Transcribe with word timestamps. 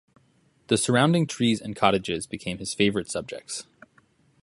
The 0.65 0.77
surrounding 0.79 1.27
trees 1.27 1.61
and 1.61 1.75
cottages 1.75 2.25
became 2.25 2.57
his 2.57 2.73
favourite 2.73 3.07
subjects. 3.07 3.67